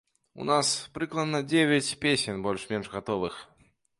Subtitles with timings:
[0.43, 3.37] У нас прыкладна дзевяць песень больш-менш гатовых.